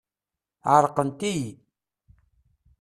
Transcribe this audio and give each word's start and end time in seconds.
Ɛerqent-iyi. 0.73 1.49